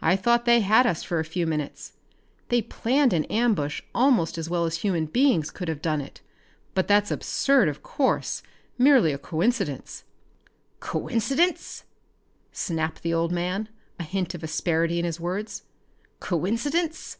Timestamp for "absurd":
7.10-7.68